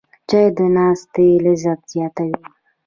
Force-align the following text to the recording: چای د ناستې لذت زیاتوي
چای 0.29 0.47
د 0.57 0.59
ناستې 0.75 1.25
لذت 1.45 1.79
زیاتوي 1.93 2.37